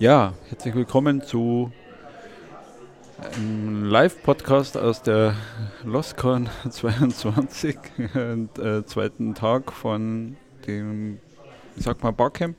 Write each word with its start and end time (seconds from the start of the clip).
Ja, 0.00 0.34
herzlich 0.48 0.76
willkommen 0.76 1.22
zu 1.22 1.72
einem 3.20 3.82
Live-Podcast 3.86 4.76
aus 4.76 5.02
der 5.02 5.34
LostCon 5.84 6.48
22 6.70 7.76
und 8.14 8.56
äh, 8.60 8.86
zweiten 8.86 9.34
Tag 9.34 9.72
von 9.72 10.36
dem, 10.68 11.18
wie 11.74 11.82
sagt 11.82 12.04
man, 12.04 12.14
Barcamp? 12.14 12.56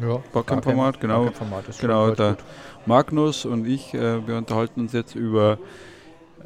Ja, 0.00 0.22
Barcamp-Format, 0.32 0.98
genau. 0.98 1.24
Barcamp-Format 1.24 1.68
ist 1.68 1.80
genau, 1.82 2.12
der 2.12 2.30
gut. 2.30 2.44
Magnus 2.86 3.44
und 3.44 3.66
ich, 3.66 3.92
äh, 3.92 4.26
wir 4.26 4.38
unterhalten 4.38 4.80
uns 4.80 4.94
jetzt 4.94 5.14
über 5.14 5.58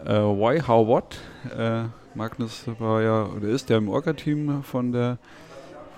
äh, 0.05 0.11
Why, 0.11 0.61
How, 0.67 0.89
What. 0.89 1.19
Äh, 1.57 1.85
Magnus 2.17 2.65
war 2.81 3.01
ja 3.01 3.27
oder 3.27 3.47
ist 3.47 3.71
ja 3.71 3.77
im 3.77 3.89
Orga-Team 3.89 4.65
von 4.65 4.91
der 4.91 5.19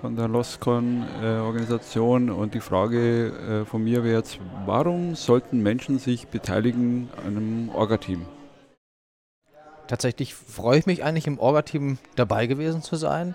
von 0.05 0.17
der 0.17 0.29
LostCon-Organisation 0.29 2.29
und 2.29 2.53
die 2.53 2.61
Frage 2.61 3.63
äh, 3.63 3.65
von 3.65 3.83
mir 3.83 4.05
wäre 4.05 4.19
jetzt, 4.19 4.39
warum 4.67 5.15
sollten 5.15 5.63
Menschen 5.63 5.99
sich 5.99 6.29
beteiligen 6.29 7.09
an 7.17 7.39
einem 7.39 7.71
Orga-Team? 7.71 8.27
Tatsächlich 9.87 10.35
freue 10.35 10.79
ich 10.79 10.85
mich 10.85 11.03
eigentlich 11.03 11.27
im 11.27 11.39
Orga-Team 11.39 11.97
dabei 12.17 12.47
gewesen 12.47 12.83
zu 12.83 12.97
sein, 12.97 13.35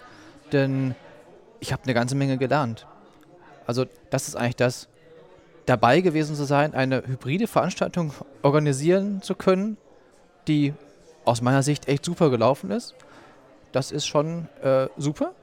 denn 0.51 0.93
ich 1.59 1.73
habe 1.73 1.85
eine 1.85 1.95
ganze 1.95 2.13
Menge 2.13 2.37
gelernt. 2.37 2.85
Also 3.65 3.85
das 4.11 4.27
ist 4.27 4.35
eigentlich 4.35 4.57
das, 4.57 4.89
dabei 5.65 6.01
gewesen 6.01 6.35
zu 6.35 6.43
sein, 6.43 6.75
eine 6.75 6.97
hybride 6.97 7.47
Veranstaltung 7.47 8.13
organisieren 8.43 9.23
zu 9.23 9.33
können, 9.33 9.77
die 10.47 10.75
aus 11.25 11.41
meiner 11.41 11.63
Sicht 11.63 11.87
echt 11.87 12.05
super 12.05 12.29
gelaufen 12.29 12.69
ist. 12.69 12.93
Das 13.71 13.91
ist 13.91 14.05
schon 14.05 14.47
äh, 14.61 14.87
super 14.97 15.33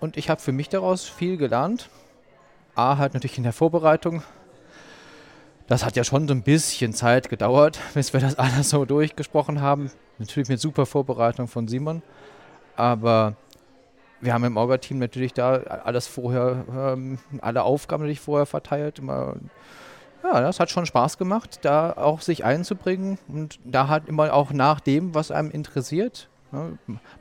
und 0.00 0.16
ich 0.16 0.30
habe 0.30 0.40
für 0.40 0.52
mich 0.52 0.68
daraus 0.68 1.04
viel 1.04 1.36
gelernt. 1.36 1.88
A, 2.74 2.96
halt 2.98 3.14
natürlich 3.14 3.38
in 3.38 3.44
der 3.44 3.52
Vorbereitung. 3.52 4.22
Das 5.66 5.84
hat 5.84 5.96
ja 5.96 6.04
schon 6.04 6.26
so 6.28 6.34
ein 6.34 6.42
bisschen 6.42 6.94
Zeit 6.94 7.28
gedauert, 7.28 7.78
bis 7.94 8.12
wir 8.12 8.20
das 8.20 8.38
alles 8.38 8.70
so 8.70 8.84
durchgesprochen 8.84 9.60
haben. 9.60 9.90
Natürlich 10.18 10.48
mit 10.48 10.60
super 10.60 10.86
Vorbereitung 10.86 11.48
von 11.48 11.68
Simon. 11.68 12.02
Aber 12.76 13.34
wir 14.20 14.32
haben 14.32 14.44
im 14.44 14.56
Orga-Team 14.56 14.98
natürlich 14.98 15.32
da 15.32 15.56
alles 15.56 16.06
vorher, 16.06 16.64
ähm, 16.74 17.18
alle 17.40 17.62
Aufgaben 17.62 18.02
natürlich 18.02 18.20
vorher 18.20 18.46
verteilt. 18.46 19.00
Ja, 20.22 20.40
das 20.40 20.58
hat 20.58 20.70
schon 20.70 20.86
Spaß 20.86 21.18
gemacht, 21.18 21.60
da 21.62 21.92
auch 21.92 22.20
sich 22.20 22.44
einzubringen 22.44 23.18
und 23.28 23.60
da 23.64 23.88
hat 23.88 24.08
immer 24.08 24.32
auch 24.32 24.52
nach 24.52 24.80
dem, 24.80 25.14
was 25.14 25.30
einem 25.30 25.50
interessiert. 25.50 26.28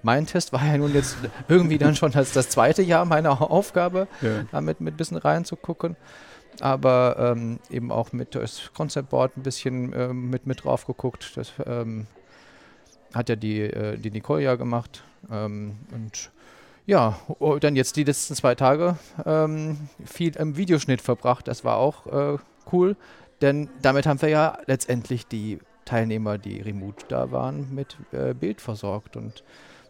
Mein 0.04 0.26
Test 0.26 0.54
war 0.54 0.66
ja 0.66 0.78
nun 0.78 0.94
jetzt 0.94 1.18
irgendwie 1.48 1.78
dann 1.78 1.96
schon 1.96 2.12
das, 2.12 2.32
das 2.32 2.50
zweite 2.50 2.82
Jahr 2.82 3.06
meiner 3.06 3.42
Aufgabe, 3.52 4.08
Ja. 4.22 4.46
damit 4.52 4.82
mit 4.82 4.94
ein 4.94 4.98
bisschen 4.98 5.18
reinzugucken. 5.18 5.96
Aber 6.60 7.34
ähm, 7.36 7.60
eben 7.70 7.92
auch 7.92 8.14
mit 8.14 8.34
das 8.34 8.72
Concept 8.76 9.10
Board 9.10 9.38
ein 9.38 9.44
bisschen 9.44 9.94
ähm, 9.96 10.30
mit, 10.30 10.48
mit 10.48 10.64
drauf 10.64 10.86
geguckt. 10.88 11.34
Das 11.36 11.52
ähm, 11.66 12.08
hat 13.14 13.30
ja 13.30 13.36
die, 13.36 13.62
äh, 13.62 13.98
die 13.98 14.10
Nicole 14.12 14.42
ja 14.42 14.56
gemacht. 14.56 15.04
Ähm, 15.32 15.78
und 15.94 16.32
ja, 16.88 17.20
oh, 17.40 17.58
dann 17.60 17.76
jetzt 17.76 17.96
die 17.96 18.06
letzten 18.06 18.34
zwei 18.34 18.56
Tage 18.56 18.98
ähm, 19.26 19.90
viel 20.06 20.36
im 20.38 20.58
Videoschnitt 20.58 21.02
verbracht. 21.02 21.48
Das 21.48 21.64
war 21.64 21.78
auch 21.78 22.08
äh, 22.08 22.38
cool, 22.72 22.96
denn 23.42 23.70
damit 23.82 24.08
haben 24.08 24.22
wir 24.22 24.30
ja 24.30 24.58
letztendlich 24.66 25.28
die 25.28 25.60
Teilnehmer, 25.88 26.38
die 26.38 26.62
remote 26.62 27.06
da 27.08 27.32
waren, 27.32 27.74
mit 27.74 27.98
äh, 28.12 28.34
Bild 28.34 28.62
versorgt. 28.62 29.16
Und 29.16 29.44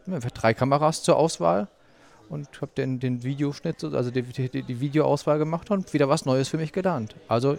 ja, 0.06 0.14
hatten 0.14 0.30
drei 0.34 0.54
Kameras 0.54 1.04
zur 1.04 1.18
Auswahl 1.18 1.68
und 2.30 2.48
habe 2.62 2.72
den, 2.78 3.00
den 3.00 3.24
Videoschnitt, 3.24 3.80
so- 3.80 3.90
also 3.90 4.12
die, 4.12 4.22
die, 4.22 4.62
die 4.64 4.80
Videoauswahl 4.80 5.40
gemacht 5.40 5.72
und 5.72 5.94
wieder 5.94 6.08
was 6.08 6.26
Neues 6.26 6.50
für 6.50 6.58
mich 6.58 6.72
gelernt. 6.72 7.16
Also 7.28 7.58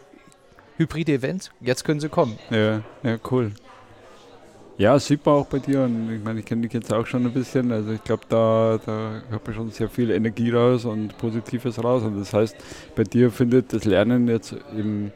hybride 0.77 1.13
Events, 1.13 1.51
jetzt 1.61 1.85
können 1.85 2.01
sie 2.01 2.09
kommen. 2.09 2.39
Ja, 2.51 2.83
ja, 3.03 3.19
cool. 3.31 3.53
Ja, 4.79 4.97
sieht 5.01 5.27
man 5.27 5.35
auch 5.35 5.47
bei 5.47 5.59
dir 5.59 5.83
und 5.83 6.09
ich 6.09 6.23
meine, 6.23 6.39
ich 6.39 6.47
kenne 6.47 6.63
dich 6.63 6.73
jetzt 6.73 6.93
auch 6.93 7.05
schon 7.05 7.27
ein 7.27 7.33
bisschen, 7.33 7.73
also 7.73 7.91
ich 7.91 8.05
glaube, 8.05 8.23
da, 8.29 8.79
da 8.87 9.21
man 9.45 9.53
schon 9.55 9.71
sehr 9.73 9.89
viel 9.89 10.13
Energie 10.13 10.53
raus 10.53 10.85
und 10.85 11.19
Positives 11.19 11.83
raus 11.83 12.05
und 12.05 12.17
das 12.17 12.33
heißt, 12.33 12.57
bei 12.95 13.03
dir 13.03 13.33
findet 13.33 13.73
das 13.73 13.85
Lernen 13.85 14.29
jetzt 14.29 14.55
im 14.77 15.11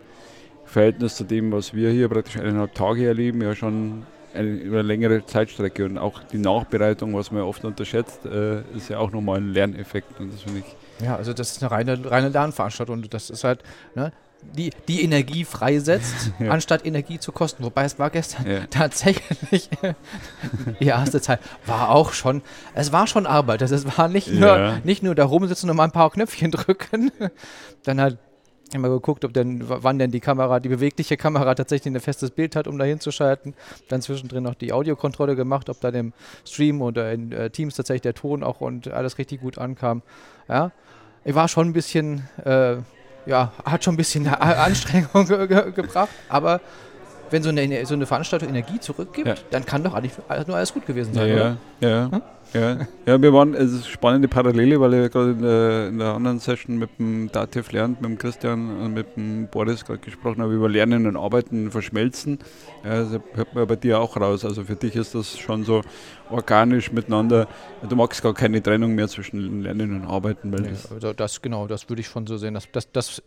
Verhältnis 0.73 1.17
zu 1.17 1.25
dem, 1.25 1.53
was 1.53 1.75
wir 1.75 1.91
hier 1.91 2.09
praktisch 2.09 2.37
eineinhalb 2.39 2.75
Tage 2.75 3.07
erleben, 3.07 3.43
ja 3.43 3.55
schon 3.55 4.05
eine, 4.35 4.49
über 4.49 4.79
eine 4.79 4.89
längere 4.89 5.25
Zeitstrecke 5.27 5.85
und 5.85 5.99
auch 5.99 6.23
die 6.33 6.39
Nachbereitung, 6.39 7.15
was 7.15 7.31
man 7.31 7.43
ja 7.43 7.47
oft 7.47 7.65
unterschätzt, 7.65 8.25
äh, 8.25 8.63
ist 8.75 8.89
ja 8.89 8.99
auch 8.99 9.11
nochmal 9.13 9.39
ein 9.39 9.53
Lerneffekt 9.53 10.19
und 10.19 10.33
das 10.33 10.43
finde 10.43 10.61
ich, 10.61 11.05
Ja, 11.05 11.17
also 11.17 11.33
das 11.35 11.53
ist 11.53 11.63
eine 11.63 11.71
reine, 11.71 12.11
reine 12.11 12.31
Lernveranstaltung 12.31 12.97
und 12.97 13.13
das 13.13 13.29
ist 13.29 13.45
halt, 13.45 13.63
ne, 13.95 14.11
die, 14.57 14.71
die 14.89 15.05
Energie 15.05 15.45
freisetzt, 15.45 16.33
Ja. 16.41 16.51
anstatt 16.51 16.85
Energie 16.87 17.19
zu 17.21 17.31
kosten. 17.31 17.63
Wobei 17.63 17.85
es 17.85 17.99
war 17.99 18.09
gestern 18.11 18.47
ja, 18.47 18.61
tatsächlich, 18.71 19.69
die 20.81 20.87
erste 20.87 21.21
Zeit 21.21 21.39
war 21.67 21.91
auch 21.91 22.13
schon, 22.13 22.43
es 22.75 22.91
war 22.91 23.07
schon 23.07 23.27
Arbeit. 23.27 23.61
Das 23.61 23.71
es 23.71 23.87
war 23.99 24.09
nicht 24.09 24.33
nur, 24.33 24.49
Ja. 24.59 24.79
nicht 24.83 25.03
nur 25.03 25.15
da 25.15 25.25
rumsitzen 25.27 25.69
und 25.71 25.77
mal 25.77 25.85
ein 25.85 25.93
paar 25.93 26.11
Knöpfchen 26.11 26.51
drücken. 26.51 27.13
Dann 27.85 28.01
halt 28.01 28.19
immer 28.75 28.89
geguckt, 28.89 29.25
ob 29.25 29.33
denn, 29.33 29.63
wann 29.67 29.99
denn 29.99 30.11
die 30.11 30.21
Kamera, 30.21 30.61
die 30.61 30.69
bewegliche 30.69 31.17
Kamera 31.17 31.55
tatsächlich 31.55 31.95
ein 31.95 32.01
festes 32.01 32.31
Bild 32.31 32.57
hat, 32.57 32.67
um 32.67 32.79
da 32.79 32.85
hinzuschalten. 32.85 33.55
Dann 33.89 34.03
zwischendrin 34.03 34.43
noch 34.43 34.55
die 34.55 34.73
Audiokontrolle 34.73 35.37
gemacht, 35.37 35.69
ob 35.69 35.81
da 35.81 35.89
im 35.91 36.13
Stream 36.47 36.83
oder 36.83 37.13
in 37.13 37.33
äh, 37.33 37.51
Teams 37.51 37.75
tatsächlich 37.77 38.03
der 38.03 38.15
Ton 38.15 38.43
auch 38.43 38.61
und 38.61 38.89
alles 38.89 39.19
richtig 39.19 39.41
gut 39.41 39.59
ankam. 39.59 40.03
Ja, 40.49 40.73
ich 41.25 41.35
war 41.35 41.49
schon 41.49 41.69
ein 41.69 41.73
bisschen, 41.73 42.29
äh, 42.45 42.77
ja, 43.27 43.53
hat 43.65 43.85
schon 43.85 43.95
ein 43.95 43.99
bisschen 43.99 44.27
Anstrengung 44.27 45.25
ge 45.27 45.47
ge 45.47 45.73
gebracht, 45.73 46.11
aber 46.29 46.61
wenn 47.31 47.43
so 47.43 47.49
eine, 47.49 47.87
so 47.87 47.95
eine 47.95 48.05
Veranstaltung 48.05 48.49
Energie 48.51 48.79
zurückgibt, 48.79 49.27
Ja. 49.29 49.35
dann 49.51 49.65
kann 49.65 49.83
doch 49.83 49.95
eigentlich 49.95 50.13
nur 50.47 50.57
alles 50.57 50.75
gut 50.75 50.85
gewesen 50.85 51.15
ja, 51.15 51.21
sein. 51.23 51.33
oder? 51.33 51.57
ja, 51.81 51.89
ja, 51.89 52.23
ja, 52.53 52.87
ja, 53.07 53.23
wir 53.23 53.33
waren, 53.33 53.55
es 53.55 53.73
ist 53.73 53.85
eine 53.85 53.93
spannende 53.93 54.29
Parallele, 54.29 54.81
weil 54.81 54.95
ich 54.95 55.13
gerade 55.13 55.31
in 55.33 55.43
der, 55.43 55.89
in 55.89 55.99
der 55.99 56.15
anderen 56.15 56.39
Session 56.39 56.79
mit 56.79 56.91
dem 56.99 57.31
Dativ 57.33 57.73
Lernt, 57.73 58.01
mit 58.01 58.11
dem 58.11 58.19
Christian 58.19 58.81
und 58.81 58.95
mit 58.95 59.17
dem 59.17 59.49
Boris 59.49 59.85
gerade 59.85 60.01
gesprochen 60.01 60.43
habe 60.43 60.55
über 60.55 60.69
Lernen 60.69 61.07
und 61.07 61.17
Arbeiten, 61.17 61.71
Verschmelzen. 61.71 62.39
Ja, 62.85 63.03
das 63.05 63.21
hört 63.35 63.55
man 63.55 63.67
bei 63.67 63.77
dir 63.77 64.01
auch 64.01 64.17
raus. 64.17 64.45
Also 64.45 64.65
für 64.65 64.77
dich 64.77 64.97
ist 64.97 65.15
das 65.15 65.39
schon 65.39 65.65
so 65.65 65.83
organisch 66.31 66.93
miteinander. 66.93 67.49
Du 67.89 67.97
magst 67.97 68.23
gar 68.23 68.35
keine 68.35 68.63
Trennung 68.63 68.95
mehr 68.95 69.09
zwischen 69.09 69.63
Lernen 69.63 69.95
und 69.95 70.07
Arbeiten, 70.07 70.53
weil 70.53 70.61
Nee, 70.61 70.71
das, 70.71 70.93
also 70.93 71.13
das 71.13 71.43
genau, 71.43 71.67
das 71.67 71.89
würde 71.89 72.01
ich 72.01 72.09
schon 72.09 72.27
so 72.27 72.37
sehen. 72.37 72.55
Das, 72.55 72.69
das, 72.73 72.91
das, 72.93 73.23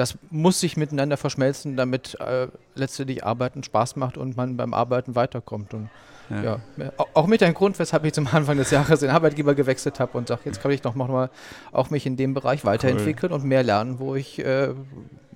das 0.00 0.16
muss 0.30 0.58
sich 0.60 0.76
miteinander 0.78 1.16
verschmelzen, 1.18 1.76
damit 1.76 2.18
äh, 2.20 2.48
letztendlich 2.74 3.22
Arbeiten 3.24 3.62
Spaß 3.62 3.96
macht 3.96 4.16
und 4.16 4.36
man 4.36 4.56
beim 4.56 4.72
Arbeiten 4.72 5.14
weiterkommt. 5.14 5.74
Und 5.74 5.90
ja. 6.30 6.60
ja, 6.78 6.92
au- 6.96 7.06
auch 7.14 7.26
mit 7.26 7.42
ein 7.42 7.52
Grund, 7.54 7.78
weshalb 7.78 8.04
ich 8.06 8.14
zum 8.14 8.26
Anfang 8.28 8.56
des 8.56 8.70
Jahres 8.70 9.00
den 9.00 9.10
Arbeitgeber 9.10 9.54
gewechselt 9.54 10.00
habe 10.00 10.16
und 10.16 10.28
sage, 10.28 10.40
jetzt 10.46 10.62
kann 10.62 10.70
ich 10.70 10.82
noch 10.84 10.94
mal 10.94 11.28
auch 11.72 11.90
mich 11.90 12.06
in 12.06 12.16
dem 12.16 12.34
Bereich 12.34 12.64
weiterentwickeln 12.64 13.32
und 13.32 13.44
mehr 13.44 13.62
lernen, 13.62 13.98
wo 13.98 14.14
ich 14.14 14.38
äh, 14.38 14.70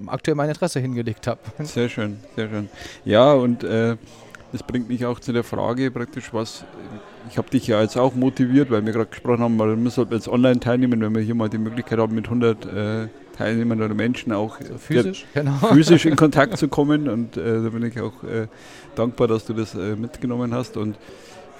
aktuell 0.06 0.34
mein 0.36 0.48
Interesse 0.48 0.80
hingelegt 0.80 1.26
habe. 1.26 1.40
Sehr 1.64 1.88
schön, 1.88 2.18
sehr 2.34 2.48
schön. 2.48 2.68
Ja, 3.04 3.32
und 3.34 3.64
äh, 3.64 3.96
das 4.52 4.62
bringt 4.62 4.88
mich 4.88 5.04
auch 5.04 5.20
zu 5.20 5.32
der 5.32 5.44
Frage 5.44 5.90
praktisch, 5.90 6.32
was, 6.32 6.64
ich 7.28 7.36
habe 7.36 7.50
dich 7.50 7.66
ja 7.66 7.82
jetzt 7.82 7.98
auch 7.98 8.14
motiviert, 8.14 8.70
weil 8.70 8.86
wir 8.86 8.92
gerade 8.92 9.10
gesprochen 9.10 9.40
haben, 9.40 9.58
weil 9.58 9.76
wir 9.76 9.90
sollten 9.90 10.14
jetzt 10.14 10.28
online 10.28 10.60
teilnehmen, 10.60 11.00
wenn 11.02 11.14
wir 11.14 11.22
hier 11.22 11.34
mal 11.34 11.48
die 11.50 11.58
Möglichkeit 11.58 11.98
haben, 11.98 12.14
mit 12.14 12.26
100 12.26 12.66
äh, 12.66 13.08
Teilnehmern 13.36 13.82
oder 13.82 13.94
Menschen 13.94 14.32
auch 14.32 14.60
äh, 14.60 14.78
Physisch, 14.78 15.26
genau. 15.34 15.52
physisch 15.72 16.06
in 16.06 16.16
Kontakt 16.16 16.56
zu 16.58 16.68
kommen 16.68 17.08
und 17.08 17.36
äh, 17.36 17.62
da 17.62 17.68
bin 17.68 17.84
ich 17.84 18.00
auch 18.00 18.22
äh, 18.24 18.46
dankbar, 18.94 19.28
dass 19.28 19.44
du 19.44 19.52
das 19.52 19.74
äh, 19.74 19.96
mitgenommen 19.96 20.54
hast 20.54 20.76
und 20.76 20.96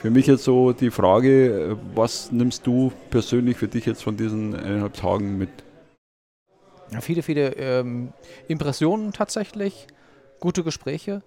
für 0.01 0.11
mich 0.11 0.27
jetzt 0.27 0.45
so 0.45 0.73
die 0.73 0.91
Frage, 0.91 1.71
äh, 1.73 1.77
was 1.95 2.31
nimmst 2.31 2.67
du 2.67 2.93
persönlich 3.11 3.57
für 3.57 3.69
dich 3.69 3.87
jetzt 3.87 4.03
von 4.03 4.17
diesen 4.17 4.55
eineinhalb 4.55 4.95
Tagen 4.95 5.39
mit? 5.39 5.49
Ja, 6.93 7.01
viele, 7.01 7.23
viele 7.23 7.55
ähm, 7.57 8.13
Impressionen 8.47 9.13
tatsächlich, 9.13 9.87
gute 10.41 10.63
Gespräche, 10.63 11.23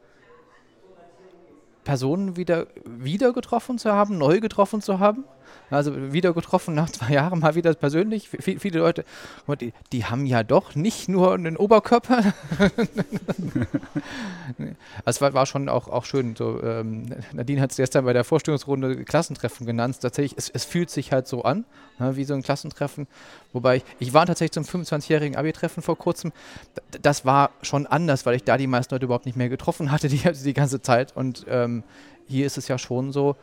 Personen 1.83 2.37
wieder, 2.37 2.67
wieder 2.85 3.33
getroffen 3.33 3.77
zu 3.77 3.91
haben, 3.93 4.17
neu 4.17 4.39
getroffen 4.39 4.81
zu 4.81 4.99
haben. 4.99 5.23
Also 5.69 6.13
wieder 6.13 6.33
getroffen 6.33 6.75
nach 6.75 6.89
zwei 6.89 7.13
Jahren 7.13 7.39
mal 7.39 7.55
wieder 7.55 7.73
persönlich. 7.73 8.29
V 8.29 8.37
viele 8.41 8.79
Leute, 8.79 9.03
die, 9.59 9.73
die 9.91 10.05
haben 10.05 10.25
ja 10.25 10.43
doch 10.43 10.75
nicht 10.75 11.09
nur 11.09 11.33
einen 11.33 11.57
Oberkörper. 11.57 12.21
Es 15.05 15.21
war, 15.21 15.33
war 15.33 15.45
schon 15.45 15.69
auch, 15.69 15.87
auch 15.87 16.05
schön. 16.05 16.35
So, 16.35 16.61
ähm, 16.61 17.09
Nadine 17.33 17.61
hat 17.61 17.71
es 17.71 17.77
gestern 17.77 18.05
bei 18.05 18.13
der 18.13 18.23
Vorstellungsrunde 18.23 19.03
Klassentreffen 19.03 19.65
genannt. 19.65 19.99
Tatsächlich, 20.01 20.37
es, 20.37 20.49
es 20.49 20.65
fühlt 20.65 20.89
sich 20.89 21.11
halt 21.11 21.27
so 21.27 21.43
an, 21.43 21.65
ne, 21.99 22.15
wie 22.15 22.23
so 22.23 22.33
ein 22.33 22.43
Klassentreffen. 22.43 23.07
Wobei 23.53 23.77
ich, 23.77 23.83
ich 23.99 24.13
war 24.13 24.25
tatsächlich 24.25 24.53
zum 24.53 24.63
25-jährigen 24.63 25.35
Abi-Treffen 25.35 25.83
vor 25.83 25.97
kurzem. 25.97 26.31
Das 27.01 27.25
war 27.25 27.51
schon 27.61 27.87
anders, 27.87 28.25
weil 28.25 28.35
ich 28.35 28.43
da 28.43 28.57
die 28.57 28.67
meisten 28.67 28.93
Leute 28.93 29.05
überhaupt 29.05 29.25
nicht 29.25 29.37
mehr 29.37 29.49
getroffen 29.49 29.91
hatte 29.91 30.07
die, 30.07 30.21
die 30.43 30.53
ganze 30.53 30.81
Zeit. 30.81 31.15
Und 31.15 31.45
ähm, 31.49 31.83
hier 32.27 32.45
ist 32.45 32.57
es 32.57 32.67
ja 32.67 32.77
schon 32.77 33.11
so, 33.11 33.35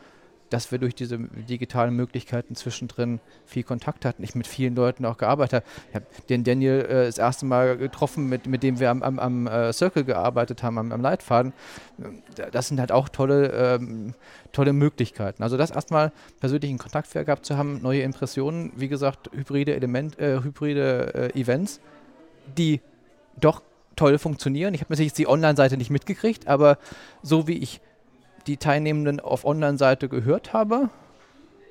dass 0.49 0.71
wir 0.71 0.79
durch 0.79 0.95
diese 0.95 1.17
digitalen 1.17 1.95
Möglichkeiten 1.95 2.55
zwischendrin 2.55 3.19
viel 3.45 3.63
Kontakt 3.63 4.05
hatten. 4.05 4.23
Ich 4.23 4.35
mit 4.35 4.47
vielen 4.47 4.75
Leuten 4.75 5.05
auch 5.05 5.17
gearbeitet 5.17 5.63
habe. 5.63 5.65
Ich 5.89 5.95
habe 5.95 6.05
den 6.29 6.43
Daniel 6.43 6.81
äh, 6.81 7.05
das 7.05 7.17
erste 7.17 7.45
Mal 7.45 7.77
getroffen, 7.77 8.29
mit, 8.29 8.47
mit 8.47 8.63
dem 8.63 8.79
wir 8.79 8.89
am, 8.89 9.01
am, 9.03 9.19
am 9.19 9.47
äh, 9.47 9.73
Circle 9.73 10.03
gearbeitet 10.03 10.63
haben, 10.63 10.77
am, 10.77 10.91
am, 10.91 11.01
Leitfaden. 11.01 11.53
Das 12.51 12.67
sind 12.67 12.79
halt 12.79 12.91
auch 12.91 13.09
tolle, 13.09 13.47
ähm, 13.51 14.13
tolle 14.51 14.73
Möglichkeiten. 14.73 15.43
Also 15.43 15.57
das 15.57 15.71
erstmal 15.71 16.11
persönlichen 16.39 16.77
Kontakt 16.77 17.11
gehabt 17.11 17.45
zu 17.45 17.57
haben, 17.57 17.81
neue 17.81 18.01
Impressionen, 18.01 18.71
wie 18.75 18.87
gesagt, 18.87 19.29
hybride 19.33 19.75
Element, 19.75 20.19
äh, 20.19 20.41
hybride 20.41 21.31
äh, 21.35 21.39
Events, 21.39 21.79
die 22.57 22.81
doch 23.39 23.61
toll 23.95 24.17
funktionieren. 24.17 24.73
Ich 24.73 24.81
habe 24.81 24.93
natürlich 24.93 25.13
die 25.13 25.27
Online-Seite 25.27 25.77
nicht 25.77 25.89
mitgekriegt, 25.89 26.47
aber 26.47 26.77
so 27.21 27.47
wie 27.47 27.57
ich 27.57 27.81
die 28.47 28.57
Teilnehmenden 28.57 29.19
auf 29.19 29.45
Online-Seite 29.45 30.09
gehört 30.09 30.53
habe 30.53 30.89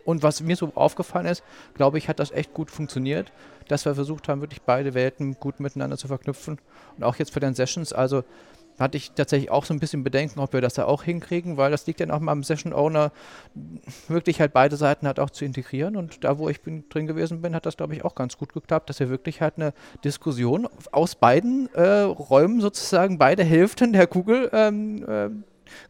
und 0.04 0.22
was 0.22 0.42
mir 0.42 0.56
so 0.56 0.72
aufgefallen 0.74 1.26
ist, 1.26 1.42
glaube 1.74 1.98
ich, 1.98 2.08
hat 2.08 2.18
das 2.18 2.30
echt 2.30 2.52
gut 2.52 2.70
funktioniert, 2.70 3.32
dass 3.68 3.84
wir 3.84 3.94
versucht 3.94 4.28
haben, 4.28 4.40
wirklich 4.40 4.62
beide 4.62 4.94
Welten 4.94 5.34
gut 5.40 5.60
miteinander 5.60 5.96
zu 5.96 6.08
verknüpfen. 6.08 6.58
Und 6.96 7.04
auch 7.04 7.16
jetzt 7.16 7.32
für 7.32 7.40
den 7.40 7.54
Sessions, 7.54 7.92
also 7.92 8.24
hatte 8.78 8.96
ich 8.96 9.12
tatsächlich 9.12 9.52
auch 9.52 9.64
so 9.64 9.72
ein 9.72 9.78
bisschen 9.78 10.02
Bedenken, 10.02 10.40
ob 10.40 10.52
wir 10.52 10.60
das 10.60 10.74
da 10.74 10.84
auch 10.84 11.04
hinkriegen, 11.04 11.56
weil 11.56 11.70
das 11.70 11.86
liegt 11.86 12.00
dann 12.00 12.10
auch 12.10 12.18
mal 12.18 12.32
am 12.32 12.42
Session 12.42 12.72
Owner, 12.72 13.12
wirklich 14.08 14.40
halt 14.40 14.52
beide 14.52 14.76
Seiten 14.76 15.06
halt 15.06 15.20
auch 15.20 15.30
zu 15.30 15.44
integrieren. 15.44 15.94
Und 15.94 16.24
da, 16.24 16.38
wo 16.38 16.48
ich 16.48 16.60
bin, 16.60 16.88
drin 16.88 17.06
gewesen 17.06 17.40
bin, 17.40 17.54
hat 17.54 17.66
das, 17.66 17.76
glaube 17.76 17.94
ich, 17.94 18.04
auch 18.04 18.16
ganz 18.16 18.36
gut 18.36 18.52
geklappt, 18.52 18.90
dass 18.90 18.98
wir 18.98 19.10
wirklich 19.10 19.40
halt 19.40 19.54
eine 19.56 19.72
Diskussion 20.02 20.68
aus 20.90 21.14
beiden 21.14 21.72
äh, 21.74 22.00
Räumen 22.00 22.60
sozusagen, 22.60 23.16
beide 23.16 23.44
Hälften 23.44 23.92
der 23.92 24.08
Kugel 24.08 24.50
ähm, 24.52 25.08
äh, 25.08 25.30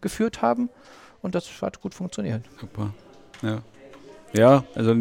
geführt 0.00 0.42
haben. 0.42 0.70
Und 1.22 1.34
das 1.34 1.62
hat 1.62 1.80
gut 1.80 1.94
funktioniert. 1.94 2.44
Super. 2.60 2.92
Ja. 3.42 3.62
Ja, 4.32 4.64
also 4.74 4.94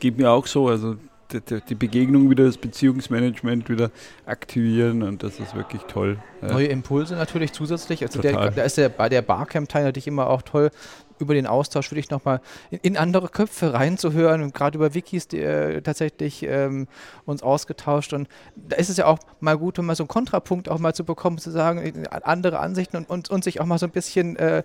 geht 0.00 0.18
mir 0.18 0.30
auch 0.30 0.46
so. 0.46 0.68
Also 0.68 0.96
die, 1.40 1.74
Begegnung 1.74 2.30
wieder, 2.30 2.44
das 2.44 2.58
Beziehungsmanagement 2.58 3.68
wieder 3.68 3.90
aktivieren 4.26 5.02
und 5.02 5.22
das 5.22 5.40
ist 5.40 5.54
wirklich 5.54 5.82
toll. 5.82 6.18
Neue 6.42 6.66
Impulse 6.66 7.14
natürlich 7.14 7.52
zusätzlich. 7.52 8.02
Also 8.02 8.20
der, 8.20 8.50
da 8.50 8.62
ist 8.62 8.76
der, 8.76 8.88
bei 8.88 9.08
der 9.08 9.22
Barcamp-Teil 9.22 9.84
natürlich 9.84 10.06
immer 10.06 10.28
auch 10.28 10.42
toll, 10.42 10.70
über 11.18 11.34
den 11.34 11.46
Austausch 11.46 11.90
wirklich 11.90 12.10
nochmal 12.10 12.40
in, 12.70 12.78
in 12.80 12.96
andere 12.96 13.28
Köpfe 13.28 13.72
reinzuhören 13.72 14.42
und 14.42 14.54
gerade 14.54 14.76
über 14.76 14.94
Wikis 14.94 15.28
die, 15.28 15.40
äh, 15.40 15.80
tatsächlich 15.80 16.42
ähm, 16.42 16.88
uns 17.24 17.42
ausgetauscht 17.42 18.12
und 18.12 18.28
da 18.56 18.76
ist 18.76 18.90
es 18.90 18.96
ja 18.96 19.06
auch 19.06 19.18
mal 19.40 19.56
gut, 19.56 19.78
um 19.78 19.86
mal 19.86 19.96
so 19.96 20.04
einen 20.04 20.08
Kontrapunkt 20.08 20.68
auch 20.68 20.78
mal 20.78 20.94
zu 20.94 21.04
bekommen, 21.04 21.38
zu 21.38 21.50
sagen, 21.50 21.78
äh, 21.78 21.92
andere 22.22 22.58
Ansichten 22.58 22.96
und, 22.96 23.08
und, 23.08 23.30
und 23.30 23.44
sich 23.44 23.60
auch 23.60 23.66
mal 23.66 23.78
so 23.78 23.86
ein 23.86 23.92
bisschen, 23.92 24.36
äh, 24.36 24.62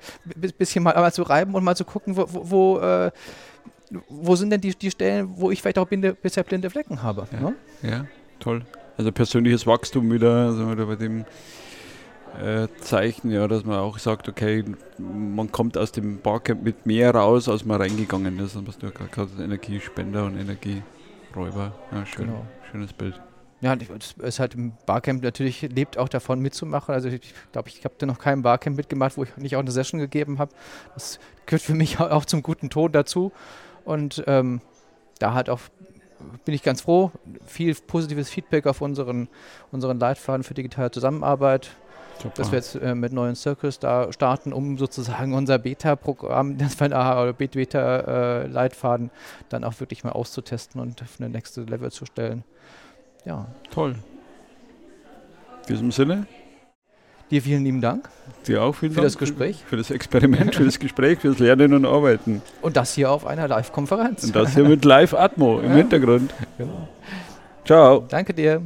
bisschen 0.57 0.83
mal, 0.83 0.95
mal 0.95 1.13
zu 1.13 1.23
reiben 1.23 1.53
und 1.55 1.63
mal 1.63 1.75
zu 1.75 1.85
gucken, 1.85 2.17
wo, 2.17 2.25
wo, 2.29 2.49
wo 2.49 2.79
äh, 2.79 3.11
wo 4.07 4.35
sind 4.35 4.49
denn 4.51 4.61
die, 4.61 4.75
die 4.75 4.91
Stellen, 4.91 5.29
wo 5.35 5.51
ich 5.51 5.61
vielleicht 5.61 5.79
auch 5.79 5.87
blinde, 5.87 6.13
bisher 6.13 6.43
blinde 6.43 6.69
Flecken 6.69 7.01
habe? 7.01 7.27
Ja, 7.31 7.39
ne? 7.39 7.55
ja 7.81 8.05
toll. 8.39 8.63
Also 8.97 9.11
persönliches 9.11 9.65
Wachstum 9.65 10.11
wieder, 10.11 10.47
also 10.47 10.71
wieder 10.71 10.85
bei 10.85 10.95
dem 10.95 11.25
äh, 12.41 12.67
Zeichen, 12.81 13.31
ja, 13.31 13.47
dass 13.47 13.63
man 13.65 13.79
auch 13.79 13.97
sagt, 13.97 14.27
okay, 14.29 14.63
man 14.97 15.51
kommt 15.51 15.77
aus 15.77 15.91
dem 15.91 16.19
Barcamp 16.19 16.63
mit 16.63 16.85
mehr 16.85 17.13
raus, 17.13 17.49
als 17.49 17.65
man 17.65 17.81
reingegangen 17.81 18.39
ist. 18.39 18.55
Und 18.55 18.67
was 18.67 18.77
du 18.77 18.87
ja 18.87 18.91
gerade 18.91 19.09
gesagt 19.09 19.39
Energiespender 19.39 20.25
und 20.25 20.37
Energieräuber. 20.37 21.73
Ja, 21.91 22.05
schön, 22.05 22.27
genau. 22.27 22.45
schönes 22.71 22.93
Bild. 22.93 23.19
Ja, 23.61 23.75
es 23.75 24.15
ist 24.17 24.39
halt 24.39 24.55
im 24.55 24.71
Barcamp 24.85 25.21
natürlich 25.21 25.61
lebt 25.63 25.97
auch 25.97 26.07
davon 26.07 26.39
mitzumachen. 26.39 26.93
Also 26.93 27.09
ich 27.09 27.33
glaube, 27.51 27.67
ich 27.67 27.83
habe 27.83 27.95
da 27.97 28.05
noch 28.05 28.19
kein 28.19 28.41
Barcamp 28.41 28.77
mitgemacht, 28.77 29.17
wo 29.17 29.23
ich 29.23 29.35
nicht 29.35 29.57
auch 29.57 29.61
eine 29.61 29.71
Session 29.71 29.99
gegeben 29.99 30.39
habe. 30.39 30.53
Das 30.93 31.19
gehört 31.45 31.61
für 31.61 31.73
mich 31.73 31.99
auch 31.99 32.25
zum 32.25 32.41
guten 32.41 32.69
Ton 32.69 32.91
dazu. 32.91 33.33
Und 33.85 34.23
ähm, 34.27 34.61
da 35.19 35.33
halt 35.33 35.49
auch 35.49 35.59
bin 36.45 36.53
ich 36.53 36.63
ganz 36.63 36.81
froh. 36.81 37.11
Viel 37.45 37.73
positives 37.75 38.29
Feedback 38.29 38.67
auf 38.67 38.81
unseren, 38.81 39.29
unseren 39.71 39.99
Leitfaden 39.99 40.43
für 40.43 40.53
digitale 40.53 40.91
Zusammenarbeit. 40.91 41.71
Super. 42.21 42.33
Dass 42.35 42.51
wir 42.51 42.57
jetzt 42.57 42.75
äh, 42.75 42.95
mit 42.95 43.13
neuen 43.13 43.35
Circles 43.35 43.79
da 43.79 44.11
starten, 44.11 44.51
um 44.51 44.77
sozusagen 44.77 45.33
unser 45.33 45.57
Beta-Programm, 45.57 46.57
das 46.57 46.75
da, 46.75 47.23
oder 47.23 47.31
Beta-Leitfaden 47.31 49.07
äh, 49.07 49.43
dann 49.47 49.63
auch 49.63 49.79
wirklich 49.79 50.03
mal 50.03 50.11
auszutesten 50.11 50.81
und 50.81 51.01
auf 51.01 51.15
eine 51.19 51.29
nächste 51.29 51.61
Level 51.61 51.91
zu 51.91 52.05
stellen. 52.05 52.43
Ja. 53.23 53.47
Toll. 53.71 53.95
In 55.67 55.73
diesem 55.75 55.91
Sinne, 55.91 56.27
Dir 57.31 57.41
vielen 57.41 57.63
lieben 57.63 57.81
Dank. 57.81 58.09
Dir 58.47 58.63
auch 58.63 58.73
vielen 58.73 58.91
für 58.91 59.01
Dank. 59.01 59.07
das 59.07 59.17
Gespräch. 59.17 59.63
Für 59.67 59.77
das 59.77 59.91
Experiment, 59.91 60.55
für 60.55 60.65
das 60.65 60.79
Gespräch, 60.79 61.19
fürs 61.19 61.39
Lernen 61.39 61.73
und 61.73 61.85
Arbeiten. 61.85 62.41
Und 62.61 62.75
das 62.75 62.93
hier 62.93 63.11
auf 63.11 63.25
einer 63.25 63.47
Live-Konferenz. 63.47 64.23
Und 64.23 64.35
das 64.35 64.55
hier 64.55 64.63
mit 64.63 64.83
Live-Atmo 64.83 65.59
im 65.59 65.69
ja. 65.69 65.75
Hintergrund. 65.77 66.33
Genau. 66.57 66.87
Ciao. 67.65 68.05
Danke 68.09 68.33
dir. 68.33 68.61